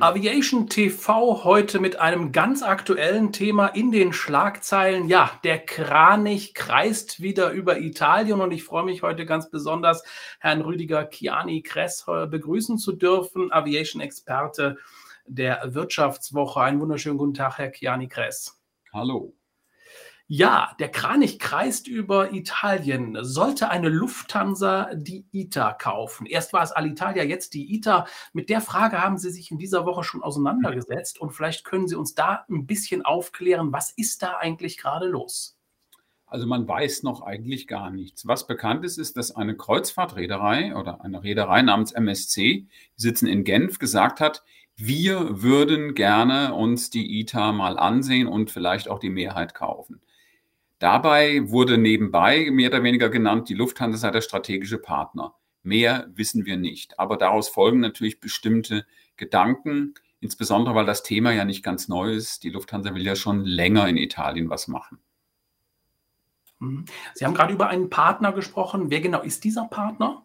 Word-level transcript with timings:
Aviation 0.00 0.68
TV 0.68 1.42
heute 1.42 1.80
mit 1.80 1.98
einem 1.98 2.30
ganz 2.30 2.62
aktuellen 2.62 3.32
Thema 3.32 3.66
in 3.66 3.90
den 3.90 4.12
Schlagzeilen. 4.12 5.08
Ja, 5.08 5.32
der 5.42 5.58
Kranich 5.58 6.54
kreist 6.54 7.20
wieder 7.20 7.50
über 7.50 7.80
Italien 7.80 8.40
und 8.40 8.52
ich 8.52 8.62
freue 8.62 8.84
mich 8.84 9.02
heute 9.02 9.26
ganz 9.26 9.50
besonders, 9.50 10.04
Herrn 10.38 10.60
Rüdiger 10.60 11.08
Chiani 11.08 11.62
Kress 11.62 12.06
begrüßen 12.06 12.78
zu 12.78 12.92
dürfen, 12.92 13.52
Aviation-Experte 13.52 14.76
der 15.26 15.74
Wirtschaftswoche. 15.74 16.60
Einen 16.60 16.80
wunderschönen 16.80 17.18
guten 17.18 17.34
Tag, 17.34 17.58
Herr 17.58 17.72
Chiani 17.72 18.06
Kress. 18.06 18.56
Hallo. 18.92 19.37
Ja, 20.30 20.76
der 20.78 20.90
Kranich 20.90 21.38
kreist 21.38 21.88
über 21.88 22.34
Italien. 22.34 23.16
Sollte 23.22 23.70
eine 23.70 23.88
Lufthansa 23.88 24.90
die 24.94 25.24
ITA 25.32 25.72
kaufen? 25.72 26.26
Erst 26.26 26.52
war 26.52 26.62
es 26.62 26.70
Alitalia, 26.70 27.24
jetzt 27.24 27.54
die 27.54 27.74
ITA. 27.74 28.06
Mit 28.34 28.50
der 28.50 28.60
Frage 28.60 29.02
haben 29.02 29.16
Sie 29.16 29.30
sich 29.30 29.50
in 29.50 29.56
dieser 29.56 29.86
Woche 29.86 30.04
schon 30.04 30.22
auseinandergesetzt 30.22 31.18
und 31.18 31.30
vielleicht 31.30 31.64
können 31.64 31.88
Sie 31.88 31.96
uns 31.96 32.14
da 32.14 32.44
ein 32.50 32.66
bisschen 32.66 33.06
aufklären, 33.06 33.72
was 33.72 33.90
ist 33.90 34.22
da 34.22 34.36
eigentlich 34.36 34.76
gerade 34.76 35.06
los? 35.06 35.56
Also 36.26 36.46
man 36.46 36.68
weiß 36.68 37.04
noch 37.04 37.22
eigentlich 37.22 37.66
gar 37.66 37.90
nichts. 37.90 38.26
Was 38.26 38.46
bekannt 38.46 38.84
ist, 38.84 38.98
ist, 38.98 39.16
dass 39.16 39.34
eine 39.34 39.56
Kreuzfahrtreederei 39.56 40.76
oder 40.76 41.02
eine 41.02 41.22
Reederei 41.22 41.62
namens 41.62 41.92
MSC, 41.92 42.42
die 42.42 42.68
sitzen 42.96 43.28
in 43.28 43.44
Genf, 43.44 43.78
gesagt 43.78 44.20
hat, 44.20 44.44
wir 44.76 45.42
würden 45.42 45.94
gerne 45.94 46.54
uns 46.54 46.90
die 46.90 47.18
ITA 47.18 47.52
mal 47.52 47.78
ansehen 47.78 48.28
und 48.28 48.50
vielleicht 48.50 48.88
auch 48.88 48.98
die 48.98 49.08
Mehrheit 49.08 49.54
kaufen. 49.54 50.02
Dabei 50.78 51.50
wurde 51.50 51.76
nebenbei 51.76 52.50
mehr 52.52 52.70
oder 52.70 52.82
weniger 52.82 53.08
genannt, 53.08 53.48
die 53.48 53.54
Lufthansa 53.54 53.98
sei 53.98 54.10
der 54.10 54.20
strategische 54.20 54.78
Partner. 54.78 55.34
Mehr 55.62 56.08
wissen 56.14 56.46
wir 56.46 56.56
nicht. 56.56 56.98
Aber 57.00 57.16
daraus 57.16 57.48
folgen 57.48 57.80
natürlich 57.80 58.20
bestimmte 58.20 58.86
Gedanken, 59.16 59.94
insbesondere 60.20 60.76
weil 60.76 60.86
das 60.86 61.02
Thema 61.02 61.32
ja 61.32 61.44
nicht 61.44 61.64
ganz 61.64 61.88
neu 61.88 62.12
ist. 62.12 62.44
Die 62.44 62.50
Lufthansa 62.50 62.94
will 62.94 63.02
ja 63.02 63.16
schon 63.16 63.44
länger 63.44 63.88
in 63.88 63.96
Italien 63.96 64.50
was 64.50 64.68
machen. 64.68 64.98
Mhm. 66.60 66.84
Sie 67.14 67.24
haben 67.24 67.34
gerade 67.34 67.52
über 67.52 67.68
einen 67.68 67.90
Partner 67.90 68.32
gesprochen. 68.32 68.90
Wer 68.90 69.00
genau 69.00 69.22
ist 69.22 69.42
dieser 69.42 69.64
Partner? 69.64 70.24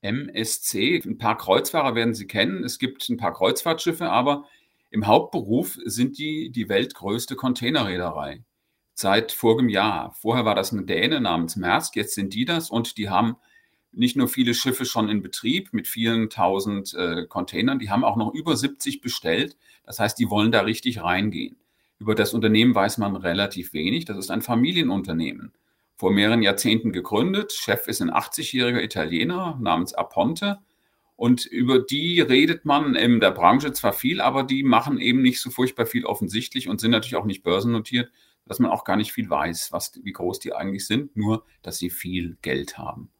MSC. 0.00 1.02
Ein 1.04 1.18
paar 1.18 1.36
Kreuzfahrer 1.36 1.94
werden 1.94 2.14
Sie 2.14 2.26
kennen. 2.26 2.64
Es 2.64 2.80
gibt 2.80 3.08
ein 3.08 3.16
paar 3.16 3.32
Kreuzfahrtschiffe, 3.32 4.10
aber 4.10 4.44
im 4.90 5.06
Hauptberuf 5.06 5.78
sind 5.84 6.18
die 6.18 6.50
die 6.50 6.68
weltgrößte 6.68 7.36
Containerreederei 7.36 8.42
seit 8.98 9.30
vorigem 9.30 9.68
Jahr. 9.68 10.12
Vorher 10.20 10.44
war 10.44 10.56
das 10.56 10.72
eine 10.72 10.82
Däne 10.82 11.20
namens 11.20 11.54
Maersk, 11.54 11.94
jetzt 11.94 12.14
sind 12.14 12.34
die 12.34 12.44
das 12.44 12.68
und 12.68 12.98
die 12.98 13.08
haben 13.08 13.36
nicht 13.92 14.16
nur 14.16 14.26
viele 14.26 14.54
Schiffe 14.54 14.84
schon 14.84 15.08
in 15.08 15.22
Betrieb 15.22 15.72
mit 15.72 15.86
vielen 15.86 16.30
tausend 16.30 16.94
äh, 16.94 17.24
Containern, 17.26 17.78
die 17.78 17.90
haben 17.90 18.04
auch 18.04 18.16
noch 18.16 18.34
über 18.34 18.56
70 18.56 19.00
bestellt. 19.00 19.56
Das 19.84 20.00
heißt, 20.00 20.18
die 20.18 20.30
wollen 20.30 20.50
da 20.50 20.62
richtig 20.62 21.00
reingehen. 21.00 21.56
Über 22.00 22.14
das 22.14 22.34
Unternehmen 22.34 22.74
weiß 22.74 22.98
man 22.98 23.14
relativ 23.14 23.72
wenig. 23.72 24.04
Das 24.04 24.18
ist 24.18 24.30
ein 24.30 24.42
Familienunternehmen. 24.42 25.52
Vor 25.96 26.12
mehreren 26.12 26.42
Jahrzehnten 26.42 26.92
gegründet. 26.92 27.52
Chef 27.52 27.86
ist 27.86 28.02
ein 28.02 28.10
80-jähriger 28.10 28.82
Italiener 28.82 29.58
namens 29.60 29.94
Aponte. 29.94 30.58
Und 31.16 31.46
über 31.46 31.78
die 31.78 32.20
redet 32.20 32.64
man 32.64 32.94
in 32.94 33.20
der 33.20 33.30
Branche 33.30 33.72
zwar 33.72 33.92
viel, 33.92 34.20
aber 34.20 34.42
die 34.42 34.62
machen 34.62 34.98
eben 34.98 35.22
nicht 35.22 35.40
so 35.40 35.50
furchtbar 35.50 35.86
viel 35.86 36.04
offensichtlich 36.04 36.68
und 36.68 36.80
sind 36.80 36.90
natürlich 36.90 37.16
auch 37.16 37.24
nicht 37.24 37.42
börsennotiert, 37.42 38.12
dass 38.48 38.58
man 38.58 38.70
auch 38.70 38.84
gar 38.84 38.96
nicht 38.96 39.12
viel 39.12 39.28
weiß, 39.28 39.72
was, 39.72 40.00
wie 40.02 40.12
groß 40.12 40.40
die 40.40 40.52
eigentlich 40.52 40.86
sind, 40.86 41.16
nur 41.16 41.44
dass 41.62 41.78
sie 41.78 41.90
viel 41.90 42.38
Geld 42.42 42.78
haben. 42.78 43.10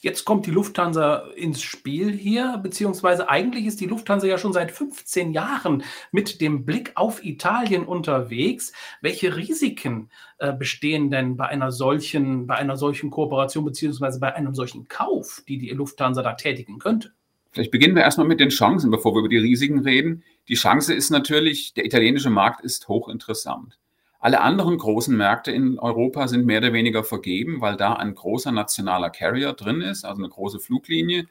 Jetzt 0.00 0.24
kommt 0.24 0.46
die 0.46 0.50
Lufthansa 0.50 1.28
ins 1.36 1.62
Spiel 1.62 2.12
hier, 2.12 2.58
beziehungsweise 2.62 3.28
eigentlich 3.28 3.66
ist 3.66 3.80
die 3.80 3.86
Lufthansa 3.86 4.26
ja 4.26 4.36
schon 4.36 4.52
seit 4.52 4.72
15 4.72 5.32
Jahren 5.32 5.84
mit 6.10 6.40
dem 6.40 6.64
Blick 6.64 6.92
auf 6.96 7.24
Italien 7.24 7.84
unterwegs. 7.84 8.72
Welche 9.00 9.36
Risiken 9.36 10.10
äh, 10.38 10.52
bestehen 10.52 11.10
denn 11.10 11.36
bei 11.36 11.46
einer 11.46 11.70
solchen, 11.70 12.46
bei 12.46 12.56
einer 12.56 12.76
solchen 12.76 13.10
Kooperation, 13.10 13.64
beziehungsweise 13.64 14.18
bei 14.18 14.34
einem 14.34 14.54
solchen 14.54 14.88
Kauf, 14.88 15.42
die 15.46 15.58
die 15.58 15.70
Lufthansa 15.70 16.22
da 16.22 16.34
tätigen 16.34 16.78
könnte? 16.78 17.12
Vielleicht 17.52 17.70
beginnen 17.70 17.94
wir 17.94 18.02
erstmal 18.02 18.26
mit 18.26 18.40
den 18.40 18.48
Chancen, 18.48 18.90
bevor 18.90 19.14
wir 19.14 19.20
über 19.20 19.28
die 19.28 19.36
Risiken 19.36 19.80
reden. 19.80 20.24
Die 20.48 20.54
Chance 20.54 20.94
ist 20.94 21.10
natürlich, 21.10 21.74
der 21.74 21.84
italienische 21.84 22.30
Markt 22.30 22.62
ist 22.62 22.88
hochinteressant. 22.88 23.78
Alle 24.20 24.40
anderen 24.40 24.78
großen 24.78 25.14
Märkte 25.14 25.52
in 25.52 25.78
Europa 25.78 26.28
sind 26.28 26.46
mehr 26.46 26.58
oder 26.58 26.72
weniger 26.72 27.04
vergeben, 27.04 27.60
weil 27.60 27.76
da 27.76 27.94
ein 27.94 28.14
großer 28.14 28.52
nationaler 28.52 29.10
Carrier 29.10 29.52
drin 29.52 29.82
ist, 29.82 30.04
also 30.04 30.22
eine 30.22 30.30
große 30.30 30.60
Fluglinie, 30.60 31.26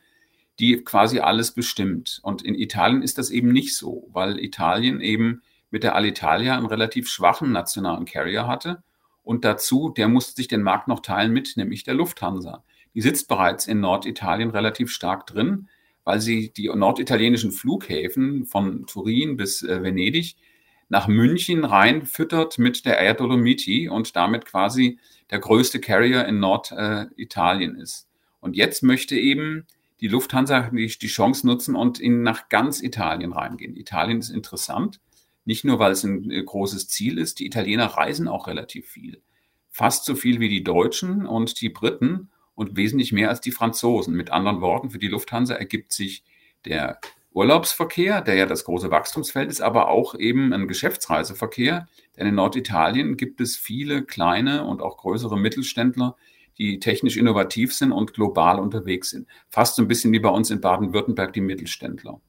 die 0.60 0.84
quasi 0.84 1.20
alles 1.20 1.52
bestimmt. 1.52 2.20
Und 2.22 2.44
in 2.44 2.54
Italien 2.54 3.02
ist 3.02 3.18
das 3.18 3.32
eben 3.32 3.52
nicht 3.52 3.76
so, 3.76 4.08
weil 4.12 4.38
Italien 4.38 5.02
eben 5.02 5.42
mit 5.72 5.84
der 5.84 5.96
Alitalia 5.96 6.56
einen 6.56 6.68
relativ 6.68 7.10
schwachen 7.10 7.52
nationalen 7.52 8.06
Carrier 8.06 8.46
hatte. 8.46 8.84
Und 9.24 9.44
dazu, 9.44 9.90
der 9.90 10.08
musste 10.08 10.36
sich 10.36 10.50
den 10.50 10.62
Markt 10.62 10.88
noch 10.88 11.00
teilen 11.00 11.32
mit, 11.32 11.56
nämlich 11.56 11.84
der 11.84 11.94
Lufthansa. 11.96 12.64
Die 12.94 13.02
sitzt 13.02 13.28
bereits 13.28 13.66
in 13.66 13.80
Norditalien 13.80 14.52
relativ 14.52 14.92
stark 14.92 15.26
drin 15.26 15.68
weil 16.04 16.22
sie 16.22 16.52
die 16.52 16.68
norditalienischen 16.68 17.52
Flughäfen 17.52 18.46
von 18.46 18.86
Turin 18.86 19.38
bis 19.38 19.64
äh, 19.64 19.84
Venedig 19.84 20.36
nach 20.90 21.08
München 21.08 21.64
reinfüttert 21.64 22.58
mit 22.58 22.86
der 22.86 23.00
Air 23.00 23.14
Dolomiti 23.14 23.88
und 23.88 24.16
damit 24.16 24.46
quasi 24.46 25.00
der 25.30 25.40
größte 25.40 25.80
Carrier 25.80 26.26
in 26.26 26.40
Norditalien 26.40 27.78
äh, 27.78 27.82
ist. 27.82 28.10
Und 28.42 28.58
jetzt 28.58 28.84
möchte 28.84 29.16
eben 29.16 29.66
die 30.02 30.08
Lufthansa 30.08 30.70
die, 30.74 30.88
die 30.88 31.08
Chance 31.08 31.48
nutzen 31.48 31.76
und 31.76 32.00
in, 32.00 32.24
nach 32.24 32.50
ganz 32.50 32.82
Italien 32.82 33.32
reingehen. 33.32 33.78
Italien 33.78 34.20
ist 34.20 34.32
interessant, 34.32 35.00
nicht 35.46 35.64
nur 35.64 35.80
weil 35.80 35.92
es 35.92 36.04
ein 36.04 36.30
äh, 36.30 36.44
großes 36.44 36.88
Ziel 36.88 37.18
ist, 37.18 37.40
die 37.40 37.46
Italiener 37.46 37.86
reisen 37.86 38.28
auch 38.28 38.48
relativ 38.48 38.90
viel. 38.90 39.22
Fast 39.70 40.06
so 40.06 40.16
viel 40.16 40.40
wie 40.40 40.50
die 40.50 40.64
Deutschen 40.64 41.26
und 41.26 41.62
die 41.62 41.70
Briten 41.70 42.31
und 42.56 42.76
wesentlich 42.76 43.12
mehr 43.12 43.30
als 43.30 43.42
die 43.42 43.52
Franzosen. 43.52 44.16
Mit 44.16 44.32
anderen 44.32 44.62
Worten, 44.62 44.90
für 44.90 45.00
die 45.00 45.08
Lufthansa 45.08 45.56
ergibt 45.56 45.94
sich 45.94 46.24
der 46.66 47.00
Urlaubsverkehr, 47.34 48.22
der 48.22 48.36
ja 48.36 48.46
das 48.46 48.66
große 48.66 48.92
Wachstumsfeld 48.92 49.50
ist, 49.50 49.62
aber 49.62 49.90
auch 49.90 50.16
eben 50.16 50.54
ein 50.54 50.68
Geschäftsreiseverkehr. 50.68 51.88
Denn 52.18 52.28
in 52.28 52.36
Norditalien 52.36 53.16
gibt 53.16 53.40
es 53.40 53.56
viele 53.56 54.04
kleine 54.04 54.66
und 54.66 54.82
auch 54.82 54.98
größere 54.98 55.40
Mittelständler, 55.40 56.18
die 56.58 56.80
technisch 56.80 57.16
innovativ 57.16 57.74
sind 57.74 57.94
und 57.94 58.14
global 58.14 58.60
unterwegs 58.60 59.12
sind. 59.12 59.28
Fast 59.50 59.76
so 59.76 59.82
ein 59.82 59.88
bisschen 59.88 60.12
wie 60.12 60.20
bei 60.20 60.30
uns 60.30 60.50
in 60.50 60.60
Baden-Württemberg 60.60 61.32
die 61.34 61.42
Mittelständler. 61.42 62.20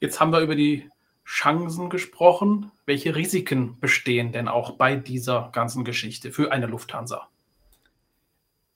Jetzt 0.00 0.20
haben 0.20 0.32
wir 0.32 0.40
über 0.40 0.56
die 0.56 0.90
Chancen 1.24 1.88
gesprochen. 1.88 2.70
Welche 2.84 3.16
Risiken 3.16 3.78
bestehen 3.80 4.32
denn 4.32 4.48
auch 4.48 4.72
bei 4.72 4.96
dieser 4.96 5.50
ganzen 5.52 5.84
Geschichte 5.84 6.32
für 6.32 6.52
eine 6.52 6.66
Lufthansa? 6.66 7.28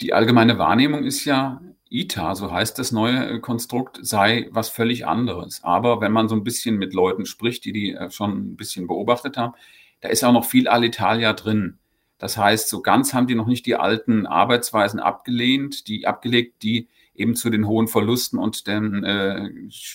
Die 0.01 0.13
allgemeine 0.13 0.59
Wahrnehmung 0.59 1.05
ist 1.05 1.25
ja, 1.25 1.61
ITA, 1.91 2.37
so 2.37 2.53
heißt 2.53 2.79
das 2.79 2.93
neue 2.93 3.29
äh, 3.29 3.39
Konstrukt, 3.41 3.99
sei 4.03 4.49
was 4.53 4.69
völlig 4.69 5.07
anderes. 5.07 5.63
Aber 5.65 6.01
wenn 6.01 6.13
man 6.13 6.29
so 6.29 6.37
ein 6.37 6.45
bisschen 6.45 6.77
mit 6.77 6.95
Leuten 6.95 7.27
spricht, 7.27 7.65
die 7.65 7.73
die 7.73 7.93
äh, 7.95 8.11
schon 8.11 8.53
ein 8.53 8.57
bisschen 8.57 8.87
beobachtet 8.87 9.37
haben, 9.37 9.55
da 10.01 10.09
ist 10.09 10.25
auch 10.25 10.33
noch 10.33 10.45
viel 10.45 10.69
Alitalia 10.69 11.33
drin. 11.33 11.79
Das 12.19 12.37
heißt, 12.37 12.69
so 12.69 12.81
ganz 12.81 13.13
haben 13.13 13.27
die 13.27 13.35
noch 13.35 13.47
nicht 13.47 13.67
die 13.67 13.75
alten 13.75 14.27
Arbeitsweisen 14.27 15.01
abgelehnt, 15.01 15.89
die 15.89 16.07
abgelegt, 16.07 16.63
die 16.63 16.89
eben 17.15 17.35
zu 17.35 17.51
den 17.51 17.67
hohen 17.67 17.89
Verlusten 17.89 18.39
und 18.39 18.67
den, 18.69 19.03
äh, 19.03 19.51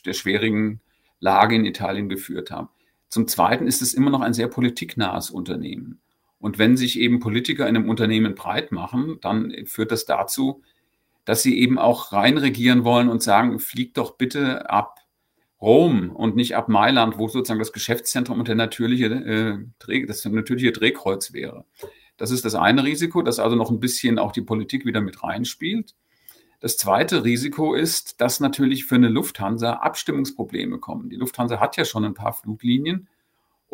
der 0.05 0.13
schwierigen 0.13 0.81
Lage 1.19 1.55
in 1.55 1.65
Italien 1.65 2.09
geführt 2.09 2.51
haben. 2.51 2.69
Zum 3.07 3.27
Zweiten 3.27 3.67
ist 3.67 3.81
es 3.81 3.93
immer 3.93 4.09
noch 4.09 4.21
ein 4.21 4.33
sehr 4.33 4.49
politiknahes 4.49 5.29
Unternehmen. 5.29 6.01
Und 6.45 6.59
wenn 6.59 6.77
sich 6.77 6.99
eben 6.99 7.19
Politiker 7.19 7.67
in 7.67 7.75
einem 7.75 7.89
Unternehmen 7.89 8.35
breit 8.35 8.71
machen, 8.71 9.17
dann 9.19 9.51
führt 9.65 9.91
das 9.91 10.05
dazu, 10.05 10.61
dass 11.25 11.41
sie 11.41 11.59
eben 11.59 11.79
auch 11.79 12.11
reinregieren 12.13 12.83
wollen 12.83 13.09
und 13.09 13.23
sagen, 13.23 13.57
fliegt 13.57 13.97
doch 13.97 14.15
bitte 14.15 14.69
ab 14.69 14.99
Rom 15.59 16.11
und 16.11 16.35
nicht 16.35 16.55
ab 16.55 16.69
Mailand, 16.69 17.17
wo 17.17 17.29
sozusagen 17.29 17.57
das 17.57 17.73
Geschäftszentrum 17.73 18.37
und 18.37 18.47
der 18.47 18.53
natürliche, 18.53 19.07
äh, 19.87 20.05
das 20.05 20.23
natürliche 20.23 20.71
Drehkreuz 20.71 21.33
wäre. 21.33 21.65
Das 22.15 22.29
ist 22.29 22.45
das 22.45 22.53
eine 22.53 22.83
Risiko, 22.83 23.23
dass 23.23 23.39
also 23.39 23.55
noch 23.55 23.71
ein 23.71 23.79
bisschen 23.79 24.19
auch 24.19 24.31
die 24.31 24.43
Politik 24.43 24.85
wieder 24.85 25.01
mit 25.01 25.23
reinspielt. 25.23 25.95
Das 26.59 26.77
zweite 26.77 27.23
Risiko 27.23 27.73
ist, 27.73 28.21
dass 28.21 28.39
natürlich 28.39 28.85
für 28.85 28.93
eine 28.93 29.09
Lufthansa 29.09 29.77
Abstimmungsprobleme 29.77 30.77
kommen. 30.77 31.09
Die 31.09 31.15
Lufthansa 31.15 31.59
hat 31.59 31.75
ja 31.75 31.85
schon 31.85 32.05
ein 32.05 32.13
paar 32.13 32.33
Fluglinien 32.33 33.07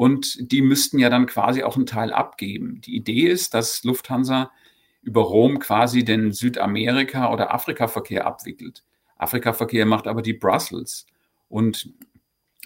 und 0.01 0.51
die 0.51 0.63
müssten 0.63 0.97
ja 0.97 1.11
dann 1.11 1.27
quasi 1.27 1.61
auch 1.61 1.75
einen 1.75 1.85
Teil 1.85 2.11
abgeben. 2.11 2.81
Die 2.81 2.95
Idee 2.95 3.27
ist, 3.27 3.53
dass 3.53 3.83
Lufthansa 3.83 4.49
über 5.03 5.21
Rom 5.21 5.59
quasi 5.59 6.03
den 6.03 6.31
Südamerika- 6.31 7.31
oder 7.31 7.53
Afrika-Verkehr 7.53 8.25
abwickelt. 8.25 8.83
Afrika-Verkehr 9.17 9.85
macht 9.85 10.07
aber 10.07 10.23
die 10.23 10.33
Brussels 10.33 11.05
und 11.49 11.93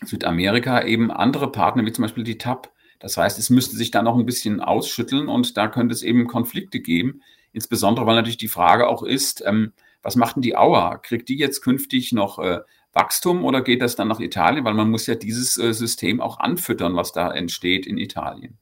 Südamerika 0.01 0.85
eben 0.85 1.11
andere 1.11 1.51
Partner, 1.51 1.85
wie 1.85 1.91
zum 1.91 2.03
Beispiel 2.03 2.23
die 2.23 2.37
TAP. 2.37 2.71
Das 2.99 3.17
heißt, 3.17 3.37
es 3.37 3.49
müsste 3.49 3.75
sich 3.75 3.91
da 3.91 4.01
noch 4.01 4.17
ein 4.17 4.25
bisschen 4.25 4.61
ausschütteln 4.61 5.27
und 5.27 5.57
da 5.57 5.67
könnte 5.67 5.91
es 5.93 6.03
eben 6.03 6.27
Konflikte 6.27 6.79
geben. 6.79 7.21
Insbesondere, 7.51 8.05
weil 8.05 8.15
natürlich 8.15 8.37
die 8.37 8.47
Frage 8.47 8.87
auch 8.87 9.03
ist, 9.03 9.43
ähm, 9.45 9.73
was 10.01 10.15
macht 10.15 10.37
denn 10.37 10.41
die 10.41 10.55
Auer? 10.55 10.99
Kriegt 11.03 11.27
die 11.27 11.37
jetzt 11.37 11.59
künftig 11.59 12.13
noch 12.13 12.39
äh, 12.39 12.61
Wachstum 12.95 13.43
oder 13.43 13.61
geht 13.61 13.81
das 13.81 13.95
dann 13.95 14.07
nach 14.07 14.19
Italien? 14.19 14.65
Weil 14.65 14.73
man 14.73 14.89
muss 14.89 15.05
ja 15.05 15.15
dieses 15.15 15.57
äh, 15.57 15.73
System 15.73 16.21
auch 16.21 16.39
anfüttern, 16.39 16.95
was 16.95 17.11
da 17.11 17.31
entsteht 17.31 17.85
in 17.85 17.97
Italien. 17.97 18.57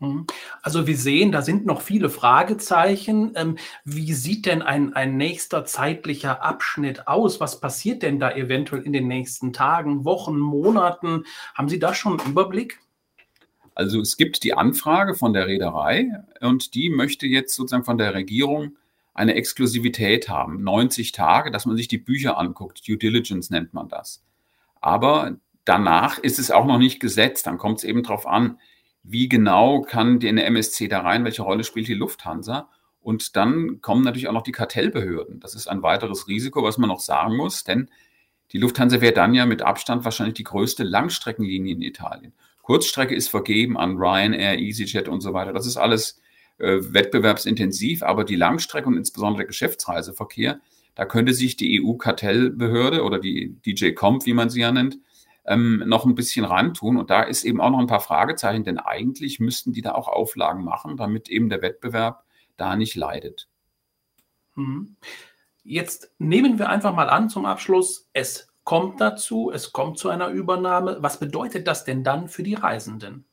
Mhm. 0.00 0.26
Also 0.62 0.86
wir 0.86 0.96
sehen, 0.96 1.32
da 1.32 1.42
sind 1.42 1.64
noch 1.64 1.80
viele 1.80 2.10
Fragezeichen. 2.10 3.32
Ähm, 3.36 3.56
wie 3.84 4.12
sieht 4.12 4.46
denn 4.46 4.62
ein, 4.62 4.92
ein 4.94 5.16
nächster 5.16 5.64
zeitlicher 5.64 6.42
Abschnitt 6.42 7.08
aus? 7.08 7.40
Was 7.40 7.60
passiert 7.60 8.02
denn 8.02 8.18
da 8.18 8.32
eventuell 8.32 8.82
in 8.82 8.92
den 8.92 9.08
nächsten 9.08 9.52
Tagen, 9.52 10.04
Wochen, 10.04 10.38
Monaten? 10.38 11.24
Haben 11.54 11.68
Sie 11.68 11.78
da 11.78 11.94
schon 11.94 12.20
einen 12.20 12.30
Überblick? 12.30 12.80
Also 13.74 14.00
es 14.00 14.16
gibt 14.16 14.42
die 14.42 14.54
Anfrage 14.54 15.14
von 15.14 15.34
der 15.34 15.46
Reederei 15.46 16.10
und 16.40 16.74
die 16.74 16.88
möchte 16.88 17.26
jetzt 17.26 17.54
sozusagen 17.54 17.84
von 17.84 17.98
der 17.98 18.14
Regierung 18.14 18.76
eine 19.16 19.34
Exklusivität 19.34 20.28
haben, 20.28 20.62
90 20.62 21.12
Tage, 21.12 21.50
dass 21.50 21.66
man 21.66 21.76
sich 21.76 21.88
die 21.88 21.98
Bücher 21.98 22.38
anguckt. 22.38 22.86
Due 22.86 22.98
Diligence 22.98 23.50
nennt 23.50 23.72
man 23.72 23.88
das. 23.88 24.22
Aber 24.80 25.36
danach 25.64 26.18
ist 26.18 26.38
es 26.38 26.50
auch 26.50 26.66
noch 26.66 26.78
nicht 26.78 27.00
gesetzt. 27.00 27.46
Dann 27.46 27.56
kommt 27.58 27.78
es 27.78 27.84
eben 27.84 28.02
darauf 28.02 28.26
an, 28.26 28.58
wie 29.02 29.28
genau 29.28 29.80
kann 29.80 30.18
die 30.18 30.28
MSC 30.28 30.88
da 30.88 31.00
rein, 31.00 31.24
welche 31.24 31.42
Rolle 31.42 31.64
spielt 31.64 31.88
die 31.88 31.94
Lufthansa. 31.94 32.68
Und 33.00 33.36
dann 33.36 33.80
kommen 33.80 34.02
natürlich 34.02 34.28
auch 34.28 34.32
noch 34.32 34.42
die 34.42 34.52
Kartellbehörden. 34.52 35.40
Das 35.40 35.54
ist 35.54 35.66
ein 35.66 35.82
weiteres 35.82 36.28
Risiko, 36.28 36.62
was 36.62 36.76
man 36.76 36.88
noch 36.88 37.00
sagen 37.00 37.36
muss, 37.36 37.64
denn 37.64 37.88
die 38.52 38.58
Lufthansa 38.58 39.00
wäre 39.00 39.12
dann 39.12 39.34
ja 39.34 39.46
mit 39.46 39.62
Abstand 39.62 40.04
wahrscheinlich 40.04 40.34
die 40.34 40.44
größte 40.44 40.84
Langstreckenlinie 40.84 41.74
in 41.74 41.82
Italien. 41.82 42.32
Kurzstrecke 42.62 43.14
ist 43.14 43.28
vergeben 43.28 43.78
an 43.78 43.96
Ryanair, 43.96 44.58
EasyJet 44.58 45.08
und 45.08 45.20
so 45.20 45.32
weiter. 45.32 45.52
Das 45.52 45.66
ist 45.66 45.76
alles 45.76 46.20
äh, 46.58 46.78
wettbewerbsintensiv, 46.80 48.02
aber 48.02 48.24
die 48.24 48.36
Langstrecke 48.36 48.88
und 48.88 48.96
insbesondere 48.96 49.38
der 49.38 49.46
Geschäftsreiseverkehr, 49.46 50.60
da 50.94 51.04
könnte 51.04 51.34
sich 51.34 51.56
die 51.56 51.82
EU-Kartellbehörde 51.82 53.02
oder 53.02 53.18
die 53.18 53.56
DJ 53.66 53.90
Comp, 53.90 54.24
wie 54.24 54.32
man 54.32 54.48
sie 54.48 54.60
ja 54.60 54.72
nennt, 54.72 54.98
ähm, 55.44 55.82
noch 55.86 56.06
ein 56.06 56.14
bisschen 56.14 56.44
rantun. 56.44 56.96
Und 56.96 57.10
da 57.10 57.22
ist 57.22 57.44
eben 57.44 57.60
auch 57.60 57.70
noch 57.70 57.78
ein 57.78 57.86
paar 57.86 58.00
Fragezeichen, 58.00 58.64
denn 58.64 58.78
eigentlich 58.78 59.38
müssten 59.40 59.72
die 59.72 59.82
da 59.82 59.92
auch 59.92 60.08
Auflagen 60.08 60.64
machen, 60.64 60.96
damit 60.96 61.28
eben 61.28 61.48
der 61.48 61.62
Wettbewerb 61.62 62.24
da 62.56 62.76
nicht 62.76 62.94
leidet. 62.94 63.48
Mhm. 64.54 64.96
Jetzt 65.62 66.12
nehmen 66.18 66.58
wir 66.58 66.68
einfach 66.68 66.94
mal 66.94 67.10
an 67.10 67.28
zum 67.28 67.44
Abschluss, 67.44 68.08
es 68.12 68.48
kommt 68.64 69.00
dazu, 69.00 69.50
es 69.52 69.72
kommt 69.72 69.98
zu 69.98 70.08
einer 70.08 70.28
Übernahme. 70.28 70.98
Was 71.00 71.20
bedeutet 71.20 71.66
das 71.66 71.84
denn 71.84 72.02
dann 72.04 72.28
für 72.28 72.42
die 72.42 72.54
Reisenden? 72.54 73.26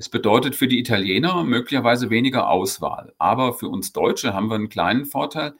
Es 0.00 0.08
bedeutet 0.08 0.56
für 0.56 0.66
die 0.66 0.78
Italiener 0.78 1.44
möglicherweise 1.44 2.08
weniger 2.08 2.48
Auswahl. 2.48 3.12
Aber 3.18 3.52
für 3.52 3.68
uns 3.68 3.92
Deutsche 3.92 4.32
haben 4.32 4.48
wir 4.48 4.54
einen 4.54 4.70
kleinen 4.70 5.04
Vorteil. 5.04 5.52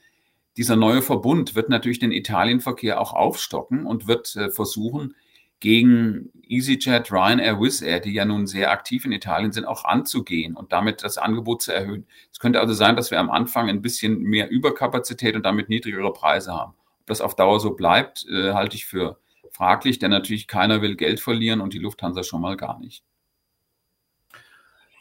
Dieser 0.56 0.76
neue 0.76 1.02
Verbund 1.02 1.54
wird 1.54 1.68
natürlich 1.68 1.98
den 1.98 2.10
Italienverkehr 2.10 3.02
auch 3.02 3.12
aufstocken 3.12 3.84
und 3.84 4.06
wird 4.06 4.34
äh, 4.36 4.48
versuchen, 4.48 5.14
gegen 5.60 6.30
EasyJet, 6.48 7.12
Ryanair, 7.12 7.60
Wizz 7.60 7.82
Air, 7.82 8.00
die 8.00 8.14
ja 8.14 8.24
nun 8.24 8.46
sehr 8.46 8.70
aktiv 8.70 9.04
in 9.04 9.12
Italien 9.12 9.52
sind, 9.52 9.66
auch 9.66 9.84
anzugehen 9.84 10.56
und 10.56 10.72
damit 10.72 11.04
das 11.04 11.18
Angebot 11.18 11.60
zu 11.60 11.74
erhöhen. 11.74 12.06
Es 12.32 12.38
könnte 12.38 12.60
also 12.60 12.72
sein, 12.72 12.96
dass 12.96 13.10
wir 13.10 13.20
am 13.20 13.28
Anfang 13.28 13.68
ein 13.68 13.82
bisschen 13.82 14.22
mehr 14.22 14.48
Überkapazität 14.48 15.36
und 15.36 15.44
damit 15.44 15.68
niedrigere 15.68 16.14
Preise 16.14 16.54
haben. 16.54 16.72
Ob 17.00 17.06
das 17.08 17.20
auf 17.20 17.36
Dauer 17.36 17.60
so 17.60 17.72
bleibt, 17.72 18.24
äh, 18.32 18.54
halte 18.54 18.76
ich 18.76 18.86
für 18.86 19.18
fraglich, 19.50 19.98
denn 19.98 20.10
natürlich 20.10 20.46
keiner 20.46 20.80
will 20.80 20.96
Geld 20.96 21.20
verlieren 21.20 21.60
und 21.60 21.74
die 21.74 21.78
Lufthansa 21.78 22.22
schon 22.22 22.40
mal 22.40 22.56
gar 22.56 22.80
nicht. 22.80 23.04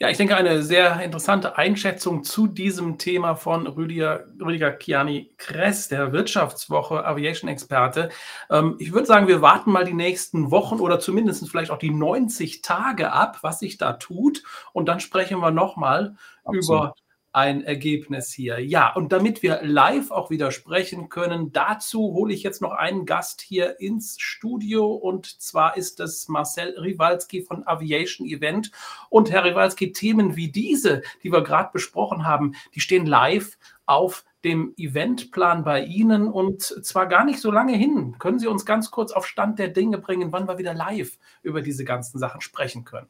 Ja, 0.01 0.09
ich 0.09 0.15
denke, 0.15 0.37
eine 0.37 0.63
sehr 0.63 1.01
interessante 1.01 1.57
Einschätzung 1.57 2.23
zu 2.23 2.47
diesem 2.47 2.97
Thema 2.97 3.35
von 3.35 3.67
Rüdiger, 3.67 4.27
Rüdiger 4.39 4.71
Kiani-Kress, 4.71 5.89
der 5.89 6.13
Wirtschaftswoche 6.13 7.05
Aviation-Experte. 7.05 8.07
Ähm, 8.49 8.77
ich 8.79 8.93
würde 8.93 9.07
sagen, 9.07 9.27
wir 9.27 9.41
warten 9.41 9.73
mal 9.73 9.83
die 9.83 9.93
nächsten 9.93 10.51
Wochen 10.51 10.79
oder 10.79 11.01
zumindest 11.01 11.49
vielleicht 11.49 11.69
auch 11.69 11.77
die 11.79 11.91
90 11.91 12.61
Tage 12.61 13.11
ab, 13.11 13.39
was 13.41 13.59
sich 13.59 13.77
da 13.77 13.91
tut. 13.91 14.41
Und 14.71 14.87
dann 14.87 15.01
sprechen 15.01 15.41
wir 15.41 15.51
nochmal 15.51 16.15
über 16.49 16.93
ein 17.31 17.63
Ergebnis 17.63 18.31
hier. 18.31 18.59
Ja, 18.59 18.93
und 18.93 19.11
damit 19.11 19.43
wir 19.43 19.59
live 19.61 20.11
auch 20.11 20.29
wieder 20.29 20.51
sprechen 20.51 21.09
können, 21.09 21.51
dazu 21.51 21.99
hole 22.13 22.33
ich 22.33 22.43
jetzt 22.43 22.61
noch 22.61 22.71
einen 22.71 23.05
Gast 23.05 23.41
hier 23.41 23.79
ins 23.79 24.19
Studio 24.19 24.87
und 24.87 25.41
zwar 25.41 25.77
ist 25.77 25.99
es 25.99 26.27
Marcel 26.27 26.77
Rivalski 26.79 27.43
von 27.43 27.65
Aviation 27.67 28.25
Event. 28.27 28.71
Und 29.09 29.29
Herr 29.29 29.45
Rivalski, 29.45 29.91
Themen 29.91 30.35
wie 30.35 30.51
diese, 30.51 31.01
die 31.23 31.31
wir 31.31 31.43
gerade 31.43 31.69
besprochen 31.71 32.25
haben, 32.25 32.55
die 32.73 32.79
stehen 32.79 33.05
live 33.05 33.57
auf 33.85 34.25
dem 34.43 34.73
Eventplan 34.77 35.63
bei 35.63 35.83
Ihnen 35.83 36.27
und 36.27 36.61
zwar 36.61 37.07
gar 37.07 37.25
nicht 37.25 37.39
so 37.39 37.51
lange 37.51 37.75
hin. 37.75 38.15
Können 38.19 38.39
Sie 38.39 38.47
uns 38.47 38.65
ganz 38.65 38.89
kurz 38.89 39.11
auf 39.11 39.27
Stand 39.27 39.59
der 39.59 39.67
Dinge 39.67 39.97
bringen, 39.97 40.31
wann 40.31 40.47
wir 40.47 40.57
wieder 40.57 40.73
live 40.73 41.17
über 41.43 41.61
diese 41.61 41.83
ganzen 41.85 42.17
Sachen 42.19 42.41
sprechen 42.41 42.85
können? 42.85 43.07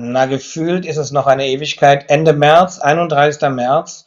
Na, 0.00 0.26
gefühlt 0.26 0.86
ist 0.86 0.96
es 0.96 1.10
noch 1.10 1.26
eine 1.26 1.48
Ewigkeit. 1.48 2.08
Ende 2.08 2.32
März, 2.32 2.78
31. 2.78 3.50
März, 3.50 4.06